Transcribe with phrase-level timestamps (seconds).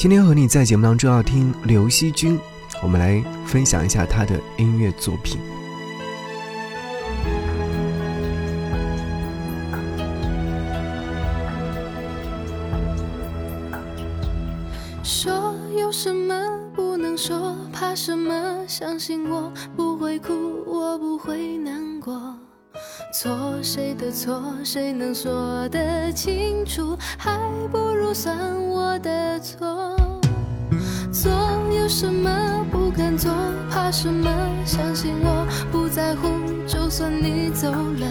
[0.00, 2.40] 今天和你在节目当中要听刘惜君，
[2.82, 5.38] 我们来分享一下他的音乐作品。
[15.02, 16.34] 说有什么
[16.74, 18.64] 不能说，怕什么？
[18.66, 20.32] 相信我不会哭，
[20.64, 22.34] 我不会难过。
[23.12, 26.96] 错谁的错，谁能说得清楚？
[27.18, 27.38] 还
[27.70, 28.34] 不如算
[28.66, 29.89] 我的错。
[31.12, 31.30] 做
[31.76, 33.32] 有什么不敢做，
[33.68, 34.30] 怕什么？
[34.64, 36.28] 相信我不在乎，
[36.68, 38.06] 就算你走了，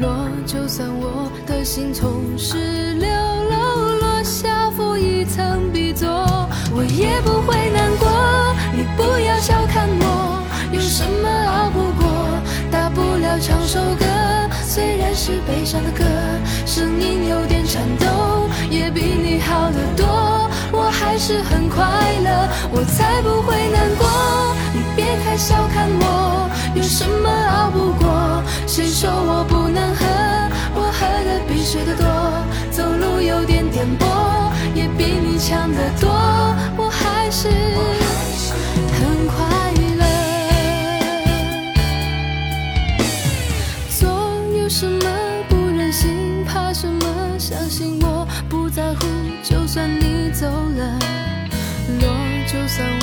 [0.00, 6.08] 落就算我的心从十六楼落下，负一层 B 座，
[6.74, 8.06] 我也不会难过。
[8.76, 12.06] 你不要小看我，有什么熬不过？
[12.70, 14.04] 大不了唱首歌，
[14.62, 16.04] 虽然是悲伤的歌，
[16.66, 20.37] 声音有点颤抖，也比你好得多。
[21.00, 21.84] 还是很快
[22.24, 24.06] 乐，我才不会难过。
[24.74, 28.42] 你别太小看我，有什么熬不过？
[28.66, 30.04] 谁说我不能喝？
[30.74, 32.04] 我喝的比谁的多，
[32.70, 34.04] 走路有点颠簸，
[34.74, 36.10] 也比你强得多。
[36.76, 36.87] 我
[52.48, 52.97] 就算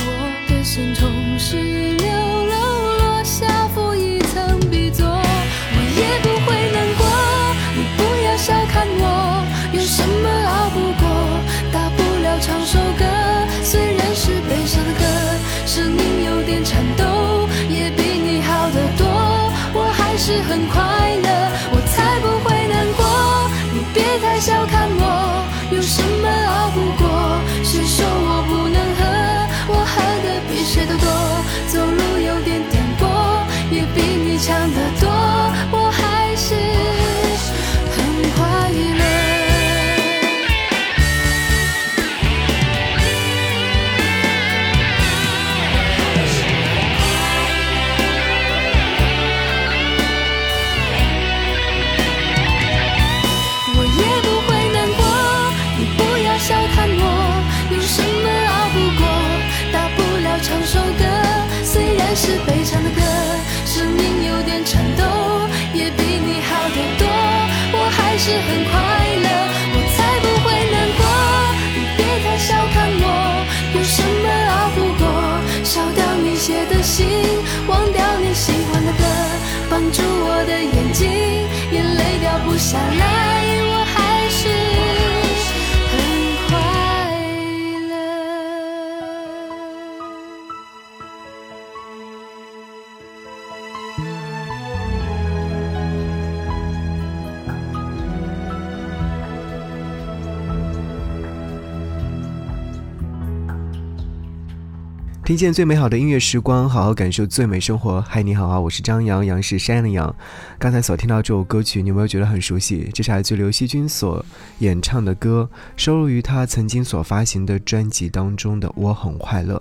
[105.26, 108.00] 听见最美好的音乐时光，好好感受最美生活。
[108.00, 110.14] 嗨，你好啊，我是张扬，杨是山的杨。
[110.56, 112.88] 刚才所听到这首歌曲，你有没有觉得很熟悉？
[112.94, 114.24] 这是来自刘惜君所
[114.60, 119.56] 演唱的歌，收录于她曾经所发行的专辑当中的《我很快乐》。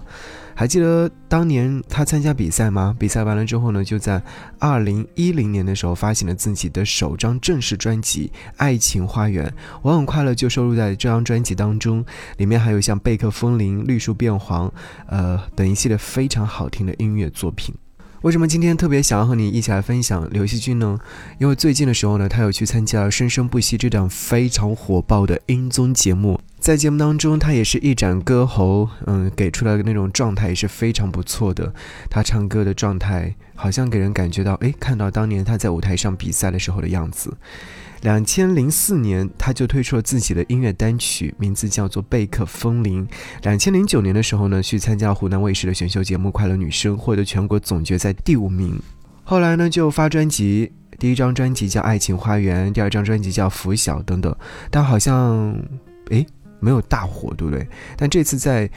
[0.57, 2.95] 还记得当年他参加比赛吗？
[2.97, 4.23] 比赛完了之后呢，就在
[4.57, 9.45] 二零一零年的时候发行了自己的首张正式专辑《爱情花园》，
[9.81, 12.05] 我很快乐就收录在这张专辑当中，
[12.37, 14.71] 里面还有像贝克风铃、绿树变黄，
[15.07, 17.75] 呃等一系列非常好听的音乐作品。
[18.21, 20.97] 为什么今天特别想要和你一起来分享刘惜君呢？
[21.37, 31.71] 因为最近的时候呢，他有去参加了《生生不息》这档非常火爆的音综节目，在节目当中，他也是一展歌喉，嗯，给出来的那种状态也是非常不错的。
[32.09, 37.31] 他唱歌的状态，好像给人感觉到，哎，看到当年他在舞台上比赛的时候的样子。
[38.01, 43.07] 两千零四年，他就推出了自己的音乐单曲，名字叫做《贝克风铃》。
[43.43, 48.81] 两千零九年的时候呢，去参加湖南卫视的选秀节目《快乐女声》，获得全国总决赛第五名。
[49.23, 54.35] 后来呢，就发专辑，第一张专辑叫《爱情花园》，第二张专辑叫《拂晓》等等，
[54.71, 55.55] 但好像，
[56.09, 56.25] 诶，
[56.59, 57.67] 没有大火，对不对？
[57.97, 58.69] 但这次在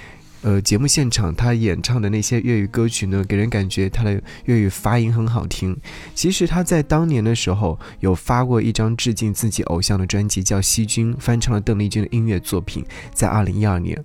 [0.42, 5.76] 呃，节目现场他演唱的那些粤语歌曲呢，给人感觉他的粤语发音很好听。
[6.14, 14.00] 其实他在当年的时候有发过一张致敬自己偶像的专辑，叫《惜君》，翻唱了邓丽君的音乐作品，在二零一二年。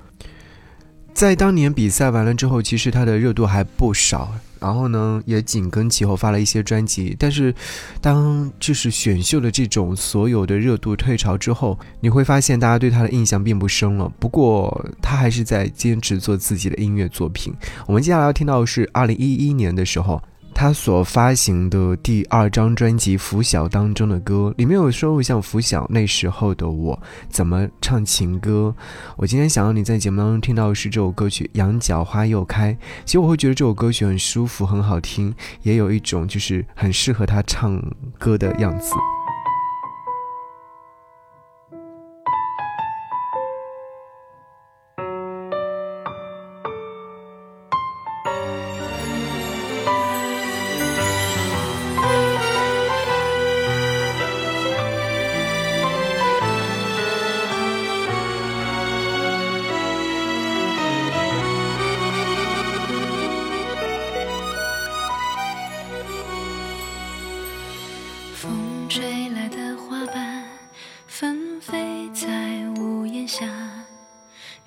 [1.13, 4.33] 在当年比赛完了之后，其实他的热度还不少。
[4.63, 7.15] 然后呢也紧跟其后发了一些专辑。
[7.19, 7.54] 但是，
[8.00, 14.10] 当就是选秀的这种所有的热度退潮之后，你会发现大家对他的印象并不深了。
[14.18, 17.54] 不过他还是在坚持做自己的音乐作品。
[17.86, 20.21] 我们接下来要听到的是二零一一年的时候。
[20.53, 26.97] 他所发行的第二张专辑《拂晓》当中的歌，里面有收录像《拂晓》那时候的我
[27.29, 28.73] 怎么唱情歌。
[29.17, 32.73] 我今天想要你在节目当中听到的是这首歌曲《羊角花又开》。
[33.03, 35.33] 其实我会觉得这首歌曲很舒服，很好听，
[35.63, 37.81] 也有一种就是很适合他唱
[38.17, 38.94] 歌的样子。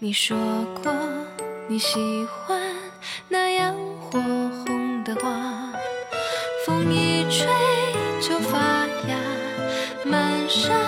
[0.06, 0.36] 你说
[0.84, 0.94] 过
[1.66, 1.98] 你喜
[2.46, 2.62] 欢
[3.28, 5.72] 那样火红的花，
[6.64, 7.48] 风一吹
[8.20, 9.18] 就发芽，
[10.04, 10.80] 满山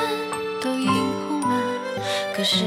[0.62, 1.62] 都映红了。
[2.32, 2.64] 可是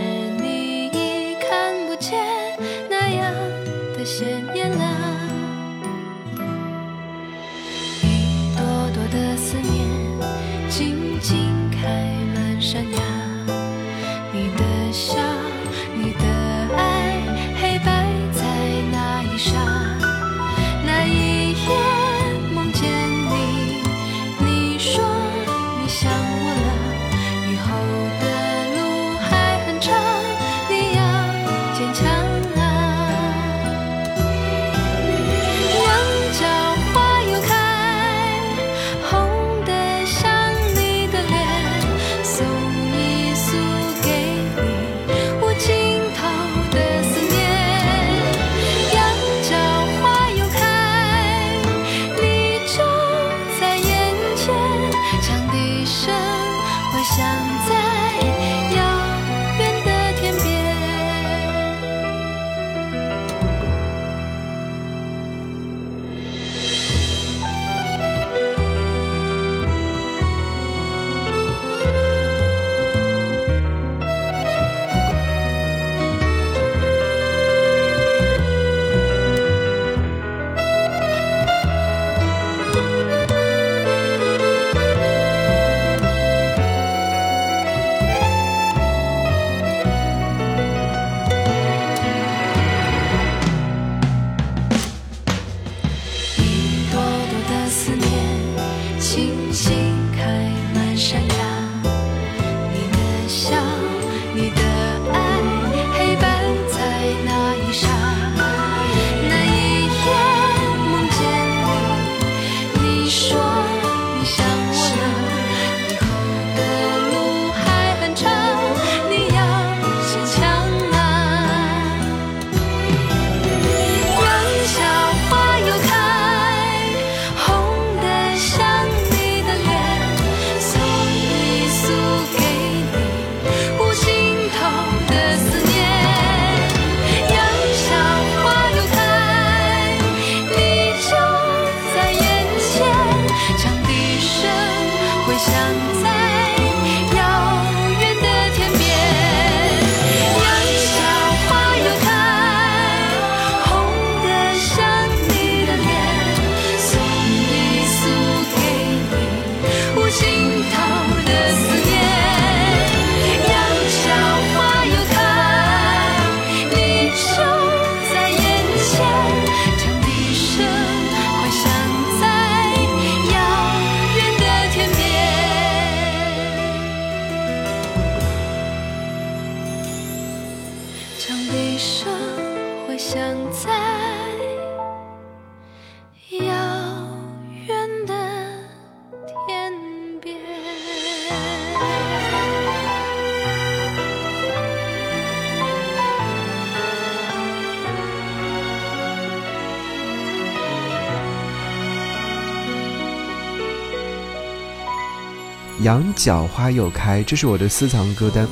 [205.79, 208.47] 羊角花又开，这是我的私藏歌单。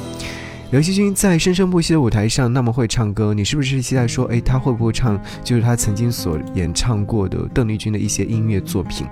[0.72, 9.08] 刘惜君在生生不息的舞台上那么会唱歌，你是不是期待说，哎，他会不会唱就是他曾经所演唱过的邓丽君的一些音乐作品？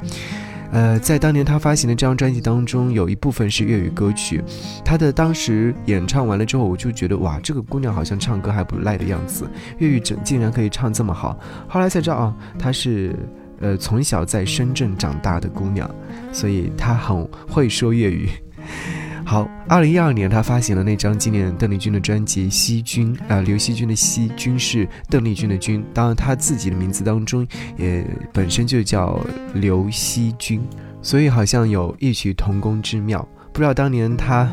[0.72, 4.44] 呃，在当年他发行的这张专辑当中，有一部分是粤语歌曲。
[4.84, 9.50] 他的当时演唱完了之后，我就觉得哇，这个姑娘好像唱歌还不赖的样子，
[9.80, 11.40] 粤语整竟然可以唱这么好。
[11.68, 13.16] 后来才知道啊，她是
[13.60, 15.90] 呃从小在深圳长大的姑娘，
[16.32, 18.30] 所以她很会说粤语。
[19.26, 27.46] 好，二零一二年，她发行了那张纪念邓丽君的专辑《惜君》啊，刘惜君的惜君是邓丽君的君，当然她自己的名字当中
[27.76, 29.20] 也本身就叫
[29.54, 30.62] 刘惜君，
[31.02, 33.28] 所以好像有异曲同工之妙。
[33.52, 34.50] 不知道当年她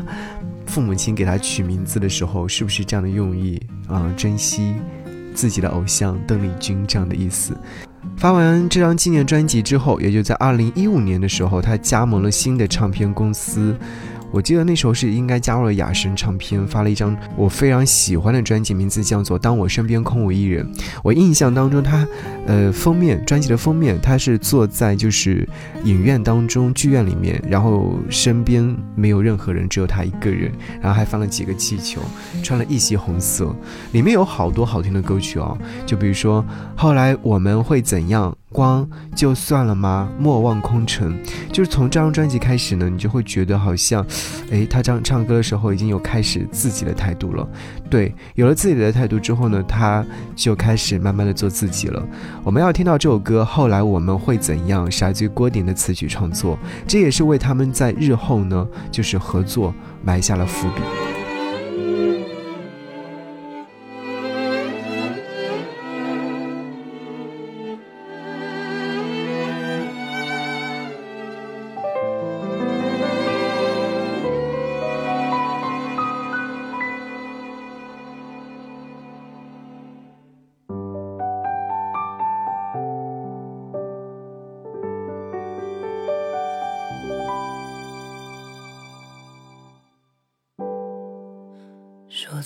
[0.65, 4.11] 父母亲给她取名字的时候是不是这样的用意啊？
[4.17, 4.73] 珍惜
[5.33, 7.55] 自己的偶像邓丽君这样的意思。
[8.17, 13.75] 发完这张纪念专辑之后，也就在二零一五年的时候，他加盟了新的唱片公司。
[14.35, 20.69] 我记得那时候是应该加入了雅神唱片，发了一张我非常喜欢的专辑，名字叫做《当我身边空无一人》。
[21.01, 22.05] 我印象当中，他，
[22.45, 25.47] 呃，封面专辑的封面，他是坐在就是
[25.85, 30.51] 影院当中剧院里面，然后身边没有任何人，只有他一个人，
[30.81, 32.01] 然后还放了几个气球，
[32.43, 33.55] 穿了一袭红色，
[33.93, 38.35] 里面有好多好听的歌曲哦，就比如说后来我们会怎样。
[38.55, 40.09] 光就算了吗？
[40.17, 41.19] 莫忘空城，
[41.51, 44.05] 就是从这张专辑开始呢，你就会觉得好像，
[44.49, 47.45] 诶，他唱唱歌的时候已经有开始自己的态度了。
[47.89, 50.05] 对，有了自己的态度之后呢，他
[50.37, 52.01] 就开始慢慢的做自己了。
[52.45, 54.89] 我们要听到这首歌，后来我们会怎样？
[54.89, 56.57] 是来自于郭顶的词曲创作，
[56.87, 61.24] 这也是为他们在日后呢，就是合作埋下了伏笔。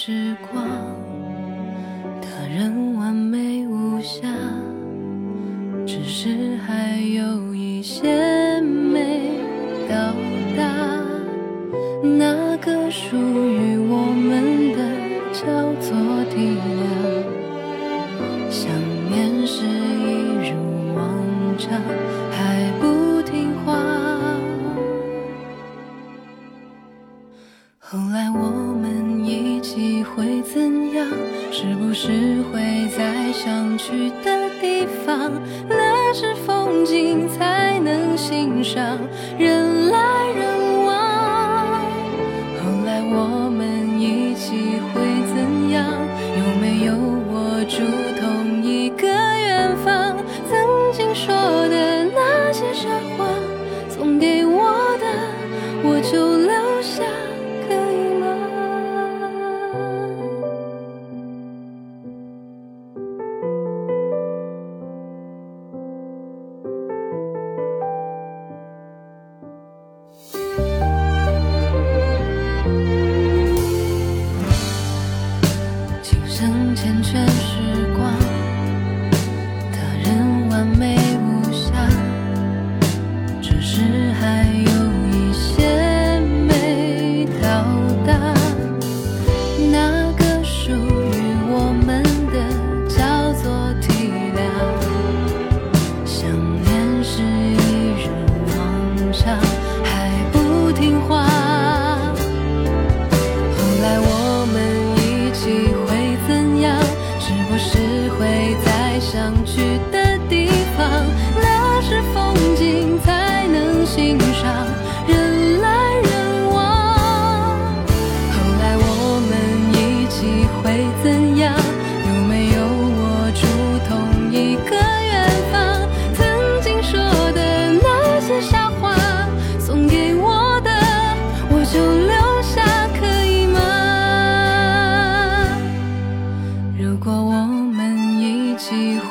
[0.00, 1.27] 时光，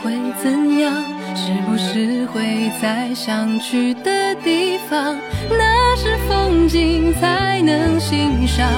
[0.02, 0.12] 会
[0.42, 0.94] 怎样？
[1.36, 5.16] 是不是会在想去的地方？
[5.50, 8.70] 那是风景才能欣赏，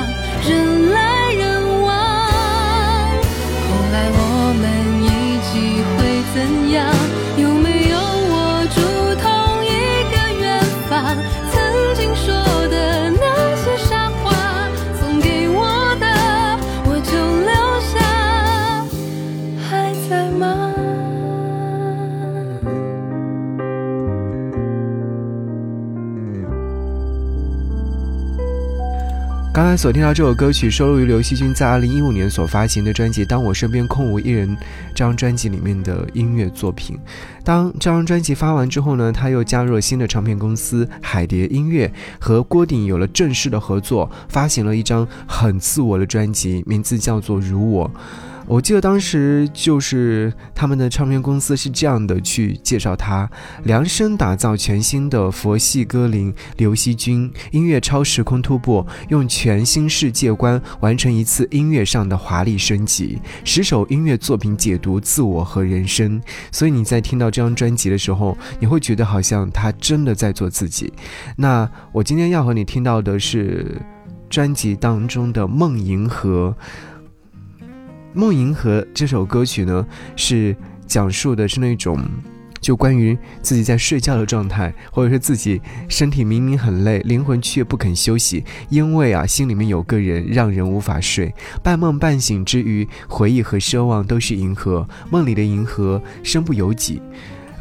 [0.48, 1.89] 人来人往。
[3.65, 4.63] 后来我们
[5.03, 5.98] 一起会
[6.33, 6.38] 怎
[6.71, 6.77] 样？
[29.60, 34.48] 刚才所听到这首歌曲收录于刘惜君在二零一五年所发行的专辑《当我身边空无一人》
[34.96, 36.98] 这张专辑里面的音乐作品。
[37.44, 47.86] 当这张专辑发完之后呢，他又加入了新的唱片公司海蝶音乐，和郭顶有了正式的合作，发行了一张很自我的专辑，名字叫做《如我》。
[48.50, 53.29] 我记得当时就是他们的唱片公司是这样的去介绍他：
[53.63, 63.20] 量身打造全新的佛系歌灵刘惜君，音乐超时空突破，用全新世界观完成一次音乐上的华丽升级。
[63.44, 66.20] 十首音乐作品解读自我和人生，
[66.51, 70.91] 所以你在听到这张专辑的时候，你会觉得好像他真的在做自己。
[71.36, 73.79] 那我今天要和你听到的是
[74.27, 76.56] 专辑当中的《梦银河》。
[78.13, 79.86] 《梦银河》这首歌曲呢，
[80.16, 80.56] 是
[80.88, 82.00] 讲述的是那种，
[82.60, 91.34] 就关于自己在睡觉的状态，或者是自己身体明明很累，灵魂却不肯休息，因为啊，心里面有个人让人无法睡。
[91.62, 97.01] 半梦半醒之余，回忆和奢望都是银河，梦里的银河身不由己。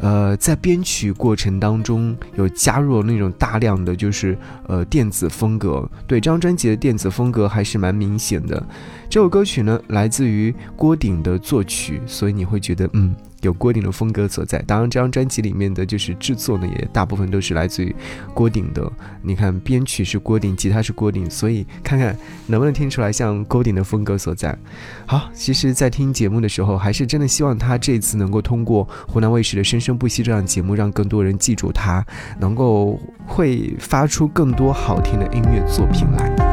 [0.01, 4.37] 呃，在编曲过程当中有加入了那种大量的就是
[4.67, 8.61] 呃电子风格，对这张专辑的电子风格还是蛮明显的。
[9.09, 13.15] 这首歌曲呢来自于郭顶的作曲，所以你会觉得嗯。
[13.41, 17.95] 有郭顶的风格所在，当然这张专辑里面的就是制作呢，也大部分都是来自于
[18.33, 18.91] 郭顶的。
[19.21, 22.15] 你看编曲是郭顶，吉他是郭顶，所以看看
[22.47, 24.57] 能不能听出来像郭顶的风格所在。
[25.05, 32.05] 好，其实，在听节目的时候，还是真的希望他这次能够通过湖南卫视的《生生不息》这档节目，让更多人记住他，
[32.39, 36.48] 能够会发出更多好听的音乐作品来。